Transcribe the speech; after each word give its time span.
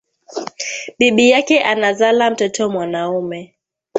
Bibiyake 0.99 1.63
anazala 1.63 2.29
mtoto 2.31 2.69
mwanaume 2.69 3.55